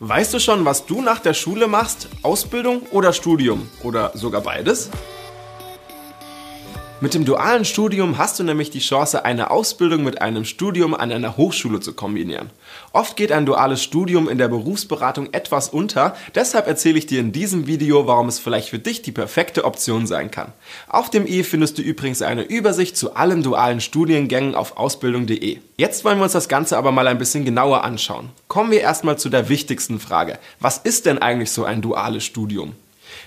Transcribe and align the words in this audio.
Weißt 0.00 0.32
du 0.32 0.38
schon, 0.38 0.64
was 0.64 0.86
du 0.86 1.02
nach 1.02 1.18
der 1.18 1.34
Schule 1.34 1.66
machst? 1.66 2.08
Ausbildung 2.22 2.82
oder 2.92 3.12
Studium? 3.12 3.68
Oder 3.82 4.12
sogar 4.14 4.42
beides? 4.42 4.90
Mit 7.00 7.14
dem 7.14 7.24
dualen 7.24 7.64
Studium 7.64 8.18
hast 8.18 8.40
du 8.40 8.42
nämlich 8.42 8.70
die 8.70 8.80
Chance, 8.80 9.24
eine 9.24 9.52
Ausbildung 9.52 10.02
mit 10.02 10.20
einem 10.20 10.44
Studium 10.44 10.94
an 10.94 11.12
einer 11.12 11.36
Hochschule 11.36 11.78
zu 11.78 11.92
kombinieren. 11.92 12.50
Oft 12.92 13.16
geht 13.16 13.30
ein 13.30 13.46
duales 13.46 13.84
Studium 13.84 14.28
in 14.28 14.36
der 14.36 14.48
Berufsberatung 14.48 15.32
etwas 15.32 15.68
unter, 15.68 16.16
deshalb 16.34 16.66
erzähle 16.66 16.98
ich 16.98 17.06
dir 17.06 17.20
in 17.20 17.30
diesem 17.30 17.68
Video, 17.68 18.08
warum 18.08 18.26
es 18.26 18.40
vielleicht 18.40 18.70
für 18.70 18.80
dich 18.80 19.00
die 19.00 19.12
perfekte 19.12 19.64
Option 19.64 20.08
sein 20.08 20.32
kann. 20.32 20.52
Auf 20.88 21.08
dem 21.08 21.24
i 21.24 21.44
findest 21.44 21.78
du 21.78 21.82
übrigens 21.82 22.20
eine 22.20 22.42
Übersicht 22.42 22.96
zu 22.96 23.14
allen 23.14 23.44
dualen 23.44 23.80
Studiengängen 23.80 24.56
auf 24.56 24.76
ausbildung.de. 24.76 25.58
Jetzt 25.76 26.04
wollen 26.04 26.18
wir 26.18 26.24
uns 26.24 26.32
das 26.32 26.48
Ganze 26.48 26.76
aber 26.76 26.90
mal 26.90 27.06
ein 27.06 27.18
bisschen 27.18 27.44
genauer 27.44 27.84
anschauen. 27.84 28.30
Kommen 28.48 28.72
wir 28.72 28.80
erstmal 28.80 29.16
zu 29.16 29.28
der 29.28 29.48
wichtigsten 29.48 30.00
Frage. 30.00 30.40
Was 30.58 30.78
ist 30.78 31.06
denn 31.06 31.18
eigentlich 31.18 31.52
so 31.52 31.62
ein 31.62 31.80
duales 31.80 32.24
Studium? 32.24 32.74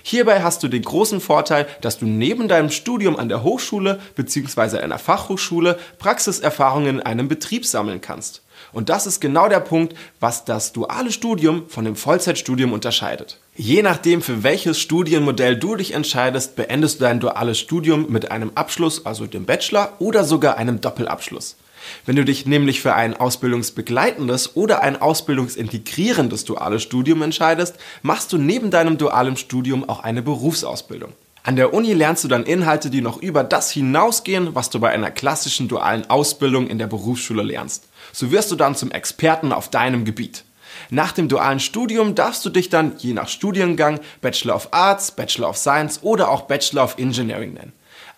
Hierbei 0.02 0.42
hast 0.42 0.62
du 0.62 0.68
den 0.68 0.82
großen 0.82 1.20
Vorteil, 1.20 1.66
dass 1.80 1.98
du 1.98 2.06
neben 2.06 2.48
deinem 2.48 2.70
Studium 2.70 3.16
an 3.16 3.28
der 3.28 3.42
Hochschule 3.42 4.00
bzw. 4.14 4.78
einer 4.78 4.98
Fachhochschule 4.98 5.78
Praxiserfahrungen 5.98 6.96
in 6.96 7.00
einem 7.00 7.28
Betrieb 7.28 7.66
sammeln 7.66 8.00
kannst. 8.00 8.42
Und 8.72 8.88
das 8.88 9.06
ist 9.06 9.20
genau 9.20 9.48
der 9.48 9.60
Punkt, 9.60 9.94
was 10.20 10.44
das 10.44 10.72
duale 10.72 11.12
Studium 11.12 11.68
von 11.68 11.84
dem 11.84 11.96
Vollzeitstudium 11.96 12.72
unterscheidet. 12.72 13.38
Je 13.54 13.82
nachdem, 13.82 14.22
für 14.22 14.42
welches 14.42 14.78
Studienmodell 14.78 15.56
du 15.56 15.76
dich 15.76 15.92
entscheidest, 15.92 16.56
beendest 16.56 17.00
du 17.00 17.04
dein 17.04 17.20
duales 17.20 17.58
Studium 17.58 18.06
mit 18.10 18.30
einem 18.30 18.52
Abschluss, 18.54 19.04
also 19.04 19.26
dem 19.26 19.44
Bachelor 19.44 19.92
oder 19.98 20.24
sogar 20.24 20.56
einem 20.56 20.80
Doppelabschluss. 20.80 21.56
Wenn 22.06 22.16
du 22.16 22.24
dich 22.24 22.46
nämlich 22.46 22.80
für 22.80 22.94
ein 22.94 23.16
ausbildungsbegleitendes 23.16 24.56
oder 24.56 24.82
ein 24.82 25.00
ausbildungsintegrierendes 25.00 26.44
duales 26.44 26.82
Studium 26.82 27.22
entscheidest, 27.22 27.76
machst 28.02 28.32
du 28.32 28.38
neben 28.38 28.70
deinem 28.70 28.98
dualen 28.98 29.36
Studium 29.36 29.88
auch 29.88 30.00
eine 30.00 30.22
Berufsausbildung. 30.22 31.12
An 31.44 31.56
der 31.56 31.74
Uni 31.74 31.92
lernst 31.92 32.22
du 32.22 32.28
dann 32.28 32.44
Inhalte, 32.44 32.88
die 32.88 33.00
noch 33.00 33.20
über 33.20 33.42
das 33.42 33.72
hinausgehen, 33.72 34.54
was 34.54 34.70
du 34.70 34.78
bei 34.78 34.90
einer 34.90 35.10
klassischen 35.10 35.66
dualen 35.66 36.08
Ausbildung 36.08 36.68
in 36.68 36.78
der 36.78 36.86
Berufsschule 36.86 37.42
lernst. 37.42 37.88
So 38.12 38.30
wirst 38.30 38.52
du 38.52 38.56
dann 38.56 38.76
zum 38.76 38.92
Experten 38.92 39.52
auf 39.52 39.68
deinem 39.68 40.04
Gebiet. 40.04 40.44
Nach 40.90 41.10
dem 41.10 41.28
dualen 41.28 41.58
Studium 41.58 42.14
darfst 42.14 42.44
du 42.44 42.50
dich 42.50 42.68
dann 42.68 42.94
je 42.98 43.12
nach 43.12 43.28
Studiengang 43.28 43.98
Bachelor 44.20 44.54
of 44.54 44.68
Arts, 44.70 45.10
Bachelor 45.10 45.50
of 45.50 45.56
Science 45.56 46.00
oder 46.02 46.30
auch 46.30 46.42
Bachelor 46.42 46.84
of 46.84 46.96
Engineering 46.98 47.54
nennen. 47.54 47.72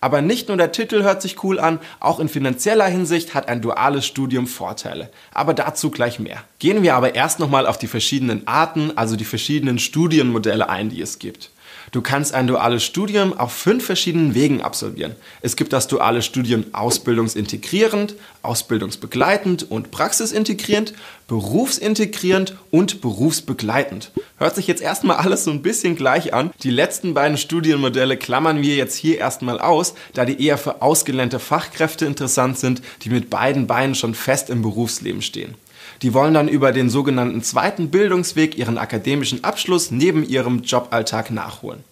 Aber 0.05 0.21
nicht 0.21 0.49
nur 0.49 0.57
der 0.57 0.71
Titel 0.71 1.01
hört 1.01 1.23
sich 1.23 1.43
cool 1.43 1.59
an, 1.59 1.79
auch 1.99 2.19
in 2.19 2.29
finanzieller 2.29 2.85
Hinsicht 2.85 3.33
hat 3.33 3.49
ein 3.49 3.63
duales 3.63 4.05
Studium 4.05 4.45
Vorteile. 4.45 5.09
Aber 5.33 5.55
dazu 5.55 5.89
gleich 5.89 6.19
mehr. 6.19 6.43
Gehen 6.59 6.83
wir 6.83 6.93
aber 6.93 7.15
erst 7.15 7.39
nochmal 7.39 7.65
auf 7.65 7.79
die 7.79 7.87
verschiedenen 7.87 8.45
Arten, 8.45 8.95
also 8.95 9.15
die 9.15 9.25
verschiedenen 9.25 9.79
Studienmodelle 9.79 10.69
ein, 10.69 10.91
die 10.91 11.01
es 11.01 11.17
gibt. 11.17 11.49
Du 11.91 12.01
kannst 12.01 12.33
ein 12.33 12.47
duales 12.47 12.83
Studium 12.83 13.37
auf 13.37 13.53
fünf 13.53 13.85
verschiedenen 13.85 14.33
Wegen 14.33 14.61
absolvieren. 14.61 15.15
Es 15.41 15.55
gibt 15.55 15.73
das 15.73 15.87
duale 15.87 16.21
Studium 16.21 16.65
ausbildungsintegrierend, 16.73 18.15
ausbildungsbegleitend 18.41 19.69
und 19.69 19.91
praxisintegrierend, 19.91 20.93
berufsintegrierend 21.27 22.55
und 22.71 23.01
berufsbegleitend. 23.01 24.11
Hört 24.37 24.55
sich 24.55 24.67
jetzt 24.67 24.81
erstmal 24.81 25.17
alles 25.17 25.45
so 25.45 25.51
ein 25.51 25.61
bisschen 25.61 25.95
gleich 25.95 26.33
an. 26.33 26.51
Die 26.63 26.69
letzten 26.69 27.13
beiden 27.13 27.37
Studienmodelle 27.37 28.17
klammern 28.17 28.61
wir 28.61 28.75
jetzt 28.75 28.95
hier 28.95 29.17
erstmal 29.17 29.59
aus, 29.59 29.93
da 30.13 30.25
die 30.25 30.45
eher 30.45 30.57
für 30.57 30.81
ausgelernte 30.81 31.39
Fachkräfte 31.39 32.05
interessant 32.05 32.59
sind, 32.59 32.81
die 33.03 33.09
mit 33.09 33.29
beiden 33.29 33.67
Beinen 33.67 33.95
schon 33.95 34.13
fest 34.13 34.49
im 34.49 34.61
Berufsleben 34.61 35.21
stehen. 35.21 35.55
Die 36.01 36.13
wollen 36.13 36.33
dann 36.33 36.47
über 36.47 36.71
den 36.71 36.89
sogenannten 36.89 37.41
zweiten 37.43 37.89
Bildungsweg 37.89 38.57
ihren 38.57 38.77
akademischen 38.77 39.43
Abschluss 39.43 39.91
neben 39.91 40.27
ihrem 40.27 40.61
Joballtag 40.61 41.31
nachholen. 41.31 41.83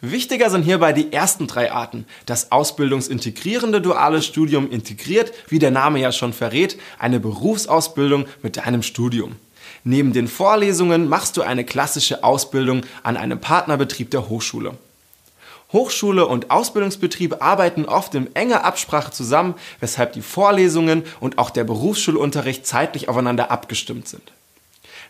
Wichtiger 0.00 0.48
sind 0.48 0.62
hierbei 0.62 0.92
die 0.92 1.12
ersten 1.12 1.48
drei 1.48 1.72
Arten. 1.72 2.06
Das 2.24 2.52
ausbildungsintegrierende 2.52 3.80
duale 3.80 4.22
Studium 4.22 4.70
integriert, 4.70 5.32
wie 5.48 5.58
der 5.58 5.72
Name 5.72 5.98
ja 5.98 6.12
schon 6.12 6.32
verrät, 6.32 6.78
eine 7.00 7.18
Berufsausbildung 7.18 8.26
mit 8.42 8.58
deinem 8.58 8.82
Studium. 8.82 9.36
Neben 9.82 10.12
den 10.12 10.28
Vorlesungen 10.28 11.08
machst 11.08 11.36
du 11.36 11.42
eine 11.42 11.64
klassische 11.64 12.22
Ausbildung 12.22 12.82
an 13.02 13.16
einem 13.16 13.40
Partnerbetrieb 13.40 14.10
der 14.10 14.28
Hochschule. 14.28 14.74
Hochschule 15.72 16.26
und 16.26 16.50
Ausbildungsbetrieb 16.50 17.42
arbeiten 17.42 17.84
oft 17.84 18.14
in 18.14 18.34
enger 18.34 18.64
Absprache 18.64 19.10
zusammen, 19.10 19.54
weshalb 19.80 20.14
die 20.14 20.22
Vorlesungen 20.22 21.04
und 21.20 21.36
auch 21.36 21.50
der 21.50 21.64
Berufsschulunterricht 21.64 22.66
zeitlich 22.66 23.08
aufeinander 23.08 23.50
abgestimmt 23.50 24.08
sind. 24.08 24.32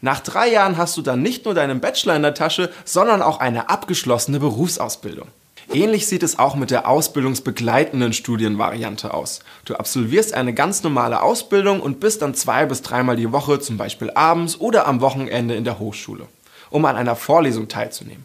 Nach 0.00 0.20
drei 0.20 0.50
Jahren 0.50 0.76
hast 0.76 0.96
du 0.96 1.02
dann 1.02 1.22
nicht 1.22 1.44
nur 1.44 1.54
deinen 1.54 1.80
Bachelor 1.80 2.16
in 2.16 2.22
der 2.22 2.34
Tasche, 2.34 2.70
sondern 2.84 3.22
auch 3.22 3.40
eine 3.40 3.68
abgeschlossene 3.68 4.40
Berufsausbildung. 4.40 5.28
Ähnlich 5.72 6.06
sieht 6.06 6.22
es 6.22 6.38
auch 6.38 6.54
mit 6.54 6.70
der 6.70 6.88
ausbildungsbegleitenden 6.88 8.12
Studienvariante 8.12 9.12
aus. 9.12 9.40
Du 9.64 9.74
absolvierst 9.74 10.32
eine 10.32 10.54
ganz 10.54 10.82
normale 10.82 11.20
Ausbildung 11.20 11.80
und 11.80 12.00
bist 12.00 12.22
dann 12.22 12.34
zwei 12.34 12.64
bis 12.64 12.80
dreimal 12.80 13.16
die 13.16 13.32
Woche, 13.32 13.60
zum 13.60 13.76
Beispiel 13.76 14.10
abends 14.12 14.58
oder 14.58 14.86
am 14.86 15.00
Wochenende 15.02 15.54
in 15.54 15.64
der 15.64 15.78
Hochschule, 15.78 16.26
um 16.70 16.84
an 16.86 16.96
einer 16.96 17.16
Vorlesung 17.16 17.68
teilzunehmen. 17.68 18.24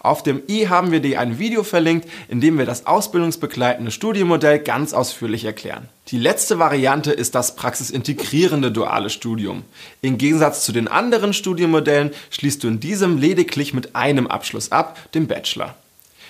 Auf 0.00 0.22
dem 0.22 0.42
i 0.48 0.68
haben 0.68 0.92
wir 0.92 1.00
dir 1.00 1.20
ein 1.20 1.38
Video 1.38 1.62
verlinkt, 1.62 2.08
in 2.28 2.40
dem 2.40 2.58
wir 2.58 2.66
das 2.66 2.86
ausbildungsbegleitende 2.86 3.90
Studienmodell 3.90 4.58
ganz 4.58 4.92
ausführlich 4.92 5.44
erklären. 5.44 5.88
Die 6.08 6.18
letzte 6.18 6.58
Variante 6.58 7.12
ist 7.12 7.34
das 7.34 7.56
praxisintegrierende 7.56 8.72
duale 8.72 9.10
Studium. 9.10 9.64
Im 10.00 10.18
Gegensatz 10.18 10.64
zu 10.64 10.72
den 10.72 10.88
anderen 10.88 11.32
Studienmodellen 11.32 12.12
schließt 12.30 12.64
du 12.64 12.68
in 12.68 12.80
diesem 12.80 13.18
lediglich 13.18 13.74
mit 13.74 13.94
einem 13.94 14.26
Abschluss 14.26 14.72
ab, 14.72 14.98
dem 15.14 15.26
Bachelor. 15.26 15.74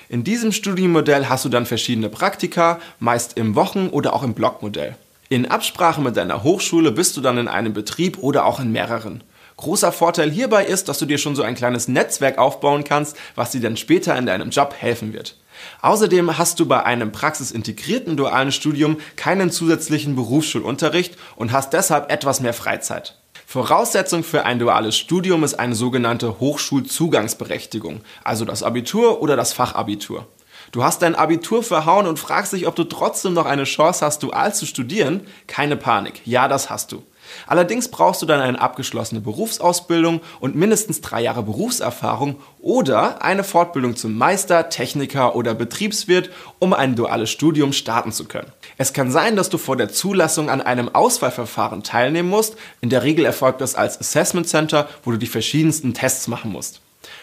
In 0.08 0.24
diesem 0.24 0.52
Studienmodell 0.52 1.28
hast 1.28 1.44
du 1.44 1.48
dann 1.50 1.66
verschiedene 1.66 2.08
Praktika, 2.08 2.80
meist 2.98 3.36
im 3.36 3.54
Wochen- 3.54 3.88
oder 3.88 4.14
auch 4.14 4.22
im 4.22 4.34
Blockmodell. 4.34 4.96
In 5.28 5.44
Absprache 5.44 6.00
mit 6.00 6.16
deiner 6.16 6.42
Hochschule 6.42 6.90
bist 6.90 7.16
du 7.16 7.20
dann 7.20 7.36
in 7.36 7.48
einem 7.48 7.74
Betrieb 7.74 8.16
oder 8.18 8.46
auch 8.46 8.60
in 8.60 8.72
mehreren. 8.72 9.22
Großer 9.58 9.90
Vorteil 9.90 10.30
hierbei 10.30 10.64
ist, 10.64 10.88
dass 10.88 10.98
du 10.98 11.04
dir 11.04 11.18
schon 11.18 11.34
so 11.34 11.42
ein 11.42 11.56
kleines 11.56 11.88
Netzwerk 11.88 12.38
aufbauen 12.38 12.84
kannst, 12.84 13.16
was 13.34 13.50
dir 13.50 13.60
dann 13.60 13.76
später 13.76 14.16
in 14.16 14.24
deinem 14.24 14.50
Job 14.50 14.72
helfen 14.78 15.12
wird. 15.12 15.36
Außerdem 15.82 16.38
hast 16.38 16.60
du 16.60 16.66
bei 16.66 16.84
einem 16.84 17.10
praxisintegrierten 17.10 18.16
dualen 18.16 18.52
Studium 18.52 18.98
keinen 19.16 19.50
zusätzlichen 19.50 20.14
Berufsschulunterricht 20.14 21.16
und 21.34 21.50
hast 21.50 21.72
deshalb 21.72 22.12
etwas 22.12 22.40
mehr 22.40 22.54
Freizeit. 22.54 23.18
Voraussetzung 23.46 24.22
für 24.22 24.44
ein 24.44 24.60
duales 24.60 24.96
Studium 24.96 25.42
ist 25.42 25.54
eine 25.54 25.74
sogenannte 25.74 26.38
Hochschulzugangsberechtigung, 26.38 28.02
also 28.22 28.44
das 28.44 28.62
Abitur 28.62 29.20
oder 29.20 29.34
das 29.34 29.52
Fachabitur. 29.52 30.28
Du 30.70 30.84
hast 30.84 31.02
dein 31.02 31.16
Abitur 31.16 31.64
verhauen 31.64 32.06
und 32.06 32.20
fragst 32.20 32.52
dich, 32.52 32.68
ob 32.68 32.76
du 32.76 32.84
trotzdem 32.84 33.32
noch 33.32 33.46
eine 33.46 33.64
Chance 33.64 34.06
hast, 34.06 34.22
dual 34.22 34.54
zu 34.54 34.66
studieren? 34.66 35.26
Keine 35.48 35.76
Panik, 35.76 36.20
ja, 36.26 36.46
das 36.46 36.70
hast 36.70 36.92
du. 36.92 37.02
Allerdings 37.46 37.88
brauchst 37.88 38.22
du 38.22 38.26
dann 38.26 38.40
eine 38.40 38.60
abgeschlossene 38.60 39.20
Berufsausbildung 39.20 40.20
und 40.40 40.54
mindestens 40.54 41.00
drei 41.00 41.22
Jahre 41.22 41.42
Berufserfahrung 41.42 42.36
oder 42.60 43.22
eine 43.22 43.44
Fortbildung 43.44 43.96
zum 43.96 44.16
Meister, 44.16 44.68
Techniker 44.68 45.36
oder 45.36 45.54
Betriebswirt, 45.54 46.30
um 46.58 46.72
ein 46.72 46.96
duales 46.96 47.30
Studium 47.30 47.72
starten 47.72 48.12
zu 48.12 48.24
können. 48.24 48.52
Es 48.76 48.92
kann 48.92 49.10
sein, 49.10 49.36
dass 49.36 49.48
du 49.48 49.58
vor 49.58 49.76
der 49.76 49.88
Zulassung 49.88 50.50
an 50.50 50.60
einem 50.60 50.88
Auswahlverfahren 50.94 51.82
teilnehmen 51.82 52.28
musst. 52.28 52.56
In 52.80 52.90
der 52.90 53.02
Regel 53.02 53.24
erfolgt 53.24 53.60
das 53.60 53.74
als 53.74 54.00
Assessment 54.00 54.48
Center, 54.48 54.88
wo 55.04 55.10
du 55.10 55.16
die 55.16 55.26
verschiedensten 55.26 55.94
Tests 55.94 56.28
machen 56.28 56.52
musst. 56.52 56.80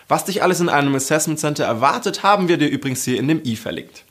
Was 0.08 0.26
dich 0.26 0.44
alles 0.44 0.60
in 0.60 0.70
einem 0.70 0.96
Assessment 0.96 1.40
Center 1.40 1.66
erwartet, 1.66 2.24
haben 2.24 2.48
wir 2.48 2.58
dir 2.58 2.68
übrigens 2.68 3.04
hier 3.04 3.18
in 3.18 3.28
dem 3.28 3.42
i 3.44 3.56
verlinkt. 3.56 4.04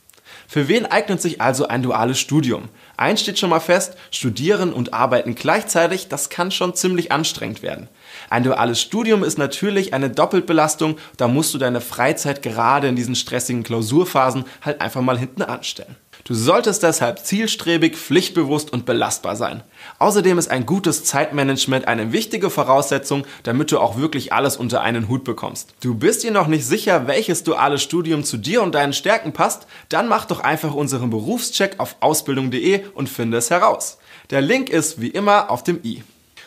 Für 0.55 0.69
wen 0.69 0.87
eignet 0.87 1.21
sich 1.21 1.41
also 1.41 1.67
ein 1.67 1.83
duales 1.83 2.21
Studium? 2.21 2.69
Eins 2.97 3.23
steht 3.23 3.41
schon 3.41 3.51
mal 3.51 3.59
fest, 3.59 3.97
studieren 4.13 4.73
und 4.73 4.95
arbeiten 4.95 5.35
gleichzeitig, 5.35 6.07
das 6.07 6.31
kann 6.31 6.53
schon 6.53 6.77
ziemlich 6.77 7.11
anstrengend 7.11 7.61
werden. 7.61 7.89
Ein 8.31 8.45
duales 8.45 8.81
Studium 8.81 9.25
ist 9.25 9.37
natürlich 9.37 9.95
eine 9.95 10.11
Doppelbelastung, 10.11 10.97
da 11.17 11.27
musst 11.27 11.55
du 11.55 11.59
deine 11.59 11.81
Freizeit 11.81 12.41
gerade 12.41 12.87
in 12.87 12.95
diesen 12.95 13.17
stressigen 13.17 13.65
Klausurphasen 13.65 14.45
halt 14.63 14.81
einfach 14.81 15.01
mal 15.01 15.19
hinten 15.19 15.43
anstellen. 15.43 15.97
Du 16.27 16.33
solltest 16.33 16.83
deshalb 16.83 17.19
zielstrebig, 17.19 17.99
pflichtbewusst 17.99 18.73
und 18.73 18.87
belastbar 18.87 19.37
sein. 19.37 19.63
Außerdem 19.99 20.39
ist 20.39 20.51
ein 20.51 20.65
gutes 20.65 21.05
Zeitmanagement 21.05 21.87
eine 21.87 22.13
wichtige 22.13 22.49
Voraussetzung, 22.49 23.27
damit 23.43 23.71
du 23.71 23.79
auch 23.79 23.99
wirklich 23.99 24.33
alles 24.33 24.57
unter 24.57 24.81
einen 24.81 25.11
Hut 25.11 25.25
bekommst. 25.25 25.75
Du 25.83 25.95
bist 25.95 26.23
dir 26.23 26.31
noch 26.31 26.47
nicht 26.47 26.65
sicher, 26.65 27.07
welches 27.07 27.45
duale 27.45 27.79
Studium 27.79 28.25
zu 28.25 28.39
dir 28.39 28.63
und 28.63 28.75
deinen 28.75 28.95
Stärken 28.95 29.35
passt? 29.35 29.67
Dann 29.91 30.09
mach 30.09 30.25
doch 30.25 30.41
einfach 30.41 30.73
unseren 30.73 31.11
Berufscheck 31.11 31.75
auf 31.77 31.97
ausbildung.de 32.01 32.85
und 32.95 33.11
finde 33.11 33.37
es 33.37 33.51
heraus. 33.51 33.99
Der 34.31 34.41
Link 34.41 34.71
ist 34.71 35.03
wie 35.03 35.09
immer 35.09 35.51
auf 35.51 35.63
dem 35.63 35.79
i 35.85 36.03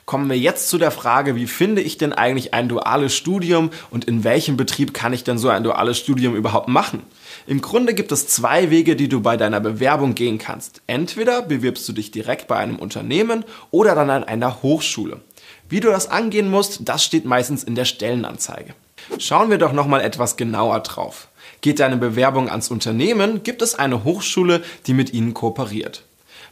kommen 0.08 0.30
wir 0.30 0.40
jetzt 0.40 0.70
zu 0.70 0.78
der 0.78 0.90
Frage, 0.90 1.36
wie 1.36 1.48
finde 1.48 1.82
ich 1.82 1.98
denn 1.98 2.14
eigentlich 2.14 2.54
ein 2.54 2.70
duales 2.70 3.14
Studium 3.14 3.72
und 3.92 4.06
in 4.06 4.24
welchem 4.24 4.56
Betrieb 4.56 4.94
kann 4.94 5.12
ich 5.12 5.26
denn 5.26 5.38
so 5.38 5.50
ein 5.50 5.66
duales 5.66 6.00
Studium 6.00 6.34
überhaupt 6.34 6.70
machen? 6.70 7.04
Im 7.46 7.60
Grunde 7.60 7.94
gibt 7.94 8.14
es 8.14 8.26
zwei 8.26 8.72
Wege, 8.72 8.96
die 8.96 9.10
du 9.10 9.20
bei 9.20 9.36
deiner 9.36 9.60
Bewerbung 9.60 10.16
gehen 10.16 10.38
kannst. 10.38 10.82
Entweder 10.88 11.42
bewirbst 11.42 11.88
du 11.90 11.94
dich 11.94 12.10
direkt 12.10 12.48
bei 12.48 12.56
einem 12.56 12.78
Unternehmen 12.78 13.44
oder 13.70 13.96
dann 13.96 14.10
an 14.10 14.24
einer 14.24 14.64
Hochschule. 14.64 15.20
Wie 15.68 15.82
du 15.82 15.90
das 15.90 16.10
angehen 16.10 16.50
musst, 16.50 16.88
das 16.88 17.04
steht 17.04 17.26
meistens 17.26 17.66
in 17.66 17.76
der 17.76 17.86
Stellenanzeige. 17.86 18.76
Schauen 19.20 19.50
wir 19.50 19.58
doch 19.58 19.74
nochmal 19.74 20.00
etwas 20.00 20.38
genauer 20.38 20.80
drauf. 20.80 21.28
Geht 21.60 21.82
deine 21.82 21.98
Bewerbung 21.98 22.50
ans 22.50 22.72
Unternehmen, 22.72 23.44
gibt 23.44 23.62
es 23.62 23.76
eine 23.76 24.06
Hochschule, 24.06 24.64
die 24.86 24.94
mit 24.94 25.14
ihnen 25.14 25.34
kooperiert. 25.34 26.07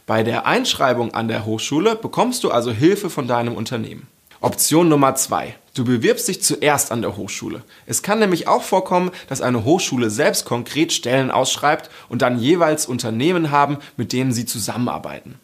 Bei 0.06 0.22
der 0.22 0.46
Einschreibung 0.46 1.14
an 1.14 1.26
der 1.26 1.44
Hochschule 1.44 1.96
bekommst 1.96 2.44
du 2.44 2.52
also 2.52 2.70
Hilfe 2.70 3.10
von 3.10 3.26
deinem 3.26 3.56
Unternehmen. 3.56 4.06
Option 4.40 4.88
Nummer 4.88 5.16
zwei: 5.16 5.56
Du 5.74 5.84
bewirbst 5.84 6.28
dich 6.28 6.40
zuerst 6.44 6.92
an 6.92 7.02
der 7.02 7.16
Hochschule. 7.16 7.64
Es 7.86 8.02
kann 8.04 8.20
nämlich 8.20 8.46
auch 8.46 8.62
vorkommen, 8.62 9.10
dass 9.28 9.40
eine 9.40 9.64
Hochschule 9.64 10.08
selbst 10.08 10.44
konkret 10.44 10.92
Stellen 10.92 11.32
ausschreibt 11.32 11.90
und 12.08 12.22
dann 12.22 12.38
jeweils 12.38 12.86
Unternehmen 12.86 13.50
haben, 13.50 13.78
mit 13.96 14.12
denen 14.12 14.32
sie 14.32 14.46
zusammenarbeiten. 14.46 15.40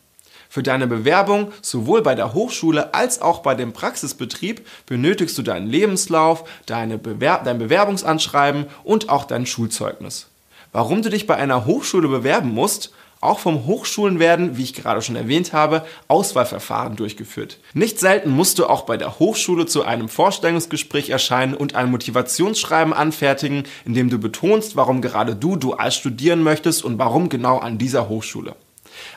Für 0.48 0.62
deine 0.62 0.86
Bewerbung 0.86 1.50
sowohl 1.60 2.00
bei 2.02 2.14
der 2.14 2.32
Hochschule 2.32 2.94
als 2.94 3.20
auch 3.20 3.40
bei 3.40 3.56
dem 3.56 3.72
Praxisbetrieb 3.72 4.64
benötigst 4.86 5.36
du 5.36 5.42
deinen 5.42 5.66
Lebenslauf, 5.66 6.44
deine 6.66 6.98
Bewer 6.98 7.40
dein 7.44 7.58
Bewerbungsanschreiben 7.58 8.66
und 8.84 9.08
auch 9.08 9.24
dein 9.24 9.44
Schulzeugnis. 9.44 10.28
Warum 10.70 11.02
du 11.02 11.10
dich 11.10 11.26
bei 11.26 11.34
einer 11.34 11.66
Hochschule 11.66 12.06
bewerben 12.06 12.54
musst, 12.54 12.92
auch 13.22 13.38
vom 13.38 13.66
Hochschulen 13.66 14.18
werden, 14.18 14.56
wie 14.56 14.64
ich 14.64 14.74
gerade 14.74 15.00
schon 15.00 15.16
erwähnt 15.16 15.52
habe, 15.52 15.86
Auswahlverfahren 16.08 16.96
durchgeführt. 16.96 17.58
Nicht 17.72 17.98
selten 17.98 18.30
musst 18.30 18.58
du 18.58 18.66
auch 18.66 18.82
bei 18.82 18.96
der 18.96 19.18
Hochschule 19.18 19.66
zu 19.66 19.84
einem 19.84 20.08
Vorstellungsgespräch 20.08 21.08
erscheinen 21.10 21.54
und 21.54 21.74
ein 21.74 21.90
Motivationsschreiben 21.90 22.92
anfertigen, 22.92 23.64
in 23.84 23.94
dem 23.94 24.10
du 24.10 24.18
betonst, 24.18 24.76
warum 24.76 25.00
gerade 25.00 25.36
du 25.36 25.56
dual 25.56 25.92
studieren 25.92 26.42
möchtest 26.42 26.84
und 26.84 26.98
warum 26.98 27.28
genau 27.28 27.58
an 27.58 27.78
dieser 27.78 28.08
Hochschule. 28.08 28.56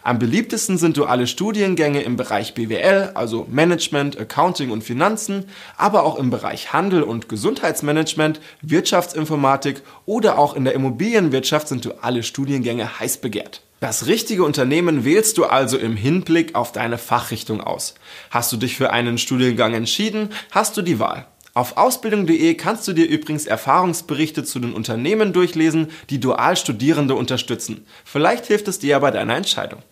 Am 0.03 0.19
beliebtesten 0.19 0.77
sind 0.77 0.97
duale 0.97 1.27
Studiengänge 1.27 2.01
im 2.01 2.15
Bereich 2.15 2.53
BWL, 2.53 3.11
also 3.15 3.45
Management, 3.49 4.19
Accounting 4.19 4.71
und 4.71 4.83
Finanzen, 4.83 5.45
aber 5.77 6.03
auch 6.03 6.17
im 6.17 6.29
Bereich 6.29 6.73
Handel 6.73 7.03
und 7.03 7.27
Gesundheitsmanagement, 7.27 8.39
Wirtschaftsinformatik 8.61 9.81
oder 10.05 10.37
auch 10.37 10.55
in 10.55 10.63
der 10.63 10.73
Immobilienwirtschaft 10.73 11.67
sind 11.67 11.85
duale 11.85 12.23
Studiengänge 12.23 12.99
heiß 12.99 13.17
begehrt. 13.17 13.61
Das 13.85 14.07
richtige 14.07 14.43
Unternehmen 14.43 15.05
wählst 15.05 15.37
du 15.37 15.45
also 15.45 15.77
im 15.77 15.95
Hinblick 15.95 16.55
auf 16.55 16.71
deine 16.71 16.97
Fachrichtung 16.97 17.61
aus. 17.61 17.93
Hast 18.31 18.51
du 18.51 18.57
dich 18.57 18.75
für 18.75 18.89
einen 18.89 19.19
Studiengang 19.19 19.75
entschieden, 19.75 20.29
hast 20.49 20.75
du 20.75 20.81
die 20.81 20.97
Wahl. 20.97 21.27
Auf 21.53 21.77
ausbildung.de 21.77 22.55
kannst 22.55 22.87
du 22.87 22.93
dir 22.93 23.07
übrigens 23.07 23.45
Erfahrungsberichte 23.45 24.43
zu 24.43 24.57
den 24.57 24.73
Unternehmen 24.73 25.33
durchlesen, 25.33 25.91
die 26.09 26.19
Dualstudierende 26.19 27.13
unterstützen. 27.13 27.85
Vielleicht 28.03 28.47
hilft 28.47 28.67
es 28.67 28.79
dir 28.79 28.89
ja 28.89 28.97
bei 28.97 29.11
deiner 29.11 29.35
Entscheidung. 29.35 29.83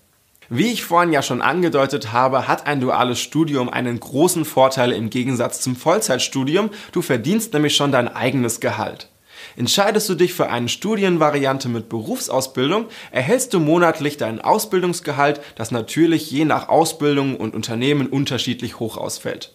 Wie 0.49 0.71
ich 0.71 0.83
vorhin 0.83 1.13
ja 1.13 1.21
schon 1.21 1.43
angedeutet 1.43 2.11
habe, 2.11 2.47
hat 2.47 2.65
ein 2.65 2.81
duales 2.81 3.19
Studium 3.19 3.69
einen 3.69 3.99
großen 3.99 4.43
Vorteil 4.43 4.91
im 4.91 5.11
Gegensatz 5.11 5.61
zum 5.61 5.75
Vollzeitstudium. 5.75 6.71
Du 6.93 7.03
verdienst 7.03 7.53
nämlich 7.53 7.75
schon 7.75 7.91
dein 7.91 8.07
eigenes 8.07 8.59
Gehalt. 8.59 9.09
Entscheidest 9.55 10.09
du 10.09 10.15
dich 10.15 10.33
für 10.33 10.49
eine 10.49 10.69
Studienvariante 10.69 11.69
mit 11.69 11.89
Berufsausbildung, 11.89 12.87
erhältst 13.11 13.53
du 13.53 13.59
monatlich 13.59 14.17
dein 14.17 14.41
Ausbildungsgehalt, 14.41 15.41
das 15.55 15.71
natürlich 15.71 16.29
je 16.31 16.45
nach 16.45 16.69
Ausbildung 16.69 17.37
und 17.37 17.55
Unternehmen 17.55 18.07
unterschiedlich 18.07 18.79
hoch 18.79 18.97
ausfällt. 18.97 19.51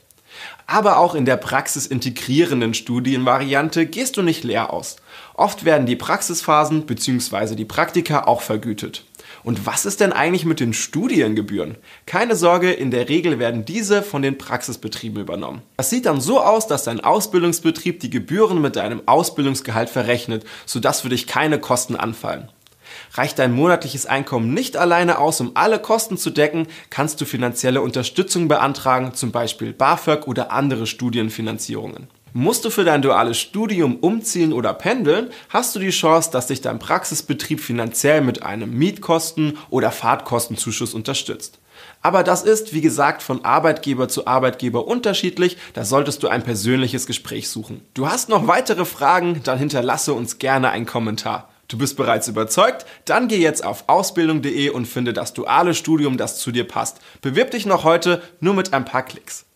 Aber 0.67 0.99
auch 0.99 1.15
in 1.15 1.25
der 1.25 1.37
praxisintegrierenden 1.37 2.75
Studienvariante 2.75 3.87
gehst 3.87 4.17
du 4.17 4.23
nicht 4.23 4.45
leer 4.45 4.73
aus. 4.73 4.97
Oft 5.35 5.65
werden 5.65 5.87
die 5.87 5.97
Praxisphasen 5.97 6.87
bzw. 6.87 7.55
die 7.55 7.65
Praktika 7.65 8.25
auch 8.25 8.43
vergütet. 8.43 9.05
Und 9.45 9.67
was 9.67 9.87
ist 9.87 10.01
denn 10.01 10.13
eigentlich 10.13 10.45
mit 10.45 10.61
den 10.61 10.73
Studiengebühren? 10.73 11.77
Keine 12.07 12.37
Sorge, 12.37 12.73
in 12.73 12.91
der 12.91 13.09
Regel 13.09 13.39
werden 13.39 13.65
diese 13.65 14.03
von 14.03 14.23
den 14.23 14.39
Praxisbetrieben 14.39 15.21
übernommen. 15.21 15.63
Das 15.77 15.91
sieht 15.91 16.07
dann 16.07 16.21
so 16.21 16.41
aus, 16.41 16.67
dass 16.67 16.85
dein 16.85 17.01
Ausbildungsbetrieb 17.01 18.01
die 18.01 18.11
Gebühren 18.11 18.61
mit 18.61 18.77
deinem 18.77 19.03
Ausbildungsgehalt 19.07 19.91
verrechnet, 19.91 20.45
sodass 20.67 21.03
für 21.03 21.09
dich 21.09 21.27
keine 21.27 21.59
Kosten 21.59 21.97
anfallen. 21.97 22.49
Reicht 23.15 23.39
dein 23.39 23.53
monatliches 23.53 24.07
Einkommen 24.07 24.55
nicht 24.55 24.77
alleine 24.77 25.19
aus, 25.19 25.41
um 25.41 25.53
alle 25.55 25.79
Kosten 25.79 26.17
zu 26.17 26.31
decken, 26.31 26.67
kannst 26.91 27.21
du 27.21 27.25
finanzielle 27.25 27.83
Unterstützung 27.83 28.49
beantragen, 28.49 29.15
zum 29.15 29.33
Beispiel 29.33 29.73
BAföG 29.73 30.27
oder 30.27 30.53
andere 30.53 30.87
Studienfinanzierungen. 30.87 32.09
Musst 32.41 32.65
du 32.65 32.71
für 32.71 32.85
dein 32.85 33.03
duales 33.03 33.37
Studium 33.37 33.97
umziehen 33.97 34.53
oder 34.53 34.73
pendeln, 34.73 35.31
hast 35.49 35.75
du 35.75 35.81
die 35.81 35.91
Chance, 35.91 36.31
dass 36.31 36.47
dich 36.47 36.61
dein 36.61 36.79
Praxisbetrieb 36.79 37.59
finanziell 37.59 38.21
mit 38.21 38.45
einem 38.45 38.79
Mietkosten- 38.79 39.59
oder 39.71 39.91
Fahrtkostenzuschuss 39.91 40.95
unterstützt. 40.95 41.59
Aber 42.01 42.23
das 42.23 42.45
ist, 42.45 42.73
wie 42.73 42.81
gesagt, 42.81 43.25
von 43.25 43.45
Arbeitgeber 43.45 44.07
zu 44.07 44.29
Arbeitgeber 44.29 44.87
unterschiedlich, 44.87 45.57
da 45.75 45.85
solltest 45.85 46.23
du 46.23 46.29
ein 46.29 46.45
persönliches 46.45 47.09
Gespräch 47.09 47.49
suchen. 47.49 47.81
Du 47.95 48.09
hast 48.09 48.29
noch 48.29 48.47
weitere 48.47 48.85
Fragen, 48.85 49.41
dann 49.43 49.59
hinterlasse 49.59 50.15
uns 50.15 50.39
gerne 50.39 50.71
einen 50.71 50.87
Kommentar. 50.87 51.49
Du 51.67 51.77
bist 51.77 51.97
bereits 51.97 52.29
überzeugt? 52.29 52.87
Dann 53.05 53.27
geh 53.27 53.39
jetzt 53.39 53.65
auf 53.65 53.89
ausbildung.de 53.89 54.71
und 54.71 54.87
finde 54.87 55.13
das 55.13 55.35
duale 55.35 55.75
Studium, 55.75 56.17
das 56.17 56.39
zu 56.39 56.53
dir 56.53 56.69
passt. 56.69 56.99
Bewirb 57.21 57.51
dich 57.51 57.67
noch 57.67 57.83
heute 57.83 58.23
nur 58.39 58.55
mit 58.55 58.73
ein 58.75 58.85
paar 58.85 59.03
Klicks. 59.03 59.48